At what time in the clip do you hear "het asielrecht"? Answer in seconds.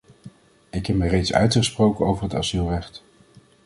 2.23-3.03